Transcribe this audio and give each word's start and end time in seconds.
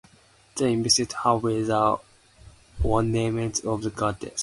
They 0.57 0.73
invested 0.73 1.13
her 1.13 1.37
with 1.37 1.67
the 1.67 1.97
ornaments 2.83 3.59
of 3.59 3.83
the 3.83 3.91
goddess. 3.91 4.39